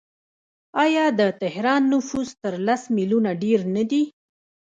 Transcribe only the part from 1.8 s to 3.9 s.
نفوس تر لس میلیونه ډیر نه